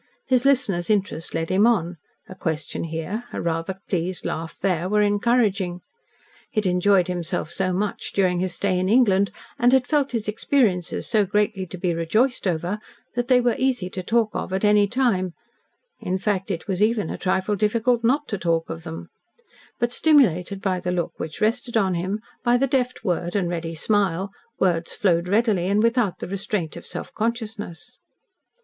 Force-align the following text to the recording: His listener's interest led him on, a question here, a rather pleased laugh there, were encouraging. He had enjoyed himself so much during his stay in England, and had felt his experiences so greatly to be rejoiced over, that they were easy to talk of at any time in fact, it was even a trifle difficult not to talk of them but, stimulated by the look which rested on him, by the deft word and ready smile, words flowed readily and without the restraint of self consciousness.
His 0.25 0.45
listener's 0.45 0.89
interest 0.89 1.35
led 1.35 1.51
him 1.51 1.67
on, 1.67 1.97
a 2.27 2.33
question 2.33 2.85
here, 2.85 3.25
a 3.31 3.39
rather 3.39 3.81
pleased 3.87 4.25
laugh 4.25 4.57
there, 4.57 4.89
were 4.89 5.03
encouraging. 5.03 5.81
He 6.49 6.57
had 6.57 6.65
enjoyed 6.65 7.07
himself 7.07 7.51
so 7.51 7.71
much 7.71 8.11
during 8.11 8.39
his 8.39 8.55
stay 8.55 8.79
in 8.79 8.89
England, 8.89 9.29
and 9.59 9.71
had 9.71 9.85
felt 9.85 10.13
his 10.13 10.27
experiences 10.27 11.05
so 11.05 11.23
greatly 11.27 11.67
to 11.67 11.77
be 11.77 11.93
rejoiced 11.93 12.47
over, 12.47 12.79
that 13.13 13.27
they 13.27 13.39
were 13.39 13.53
easy 13.59 13.91
to 13.91 14.01
talk 14.01 14.29
of 14.33 14.51
at 14.51 14.65
any 14.65 14.87
time 14.87 15.35
in 15.99 16.17
fact, 16.17 16.49
it 16.49 16.67
was 16.67 16.81
even 16.81 17.11
a 17.11 17.15
trifle 17.19 17.55
difficult 17.55 18.03
not 18.03 18.27
to 18.29 18.39
talk 18.39 18.71
of 18.71 18.81
them 18.81 19.07
but, 19.77 19.93
stimulated 19.93 20.63
by 20.63 20.79
the 20.79 20.91
look 20.91 21.13
which 21.19 21.39
rested 21.39 21.77
on 21.77 21.93
him, 21.93 22.19
by 22.43 22.57
the 22.57 22.65
deft 22.65 23.03
word 23.05 23.35
and 23.35 23.49
ready 23.49 23.75
smile, 23.75 24.31
words 24.59 24.95
flowed 24.95 25.27
readily 25.27 25.67
and 25.67 25.83
without 25.83 26.17
the 26.17 26.27
restraint 26.27 26.75
of 26.75 26.87
self 26.87 27.13
consciousness. 27.13 27.99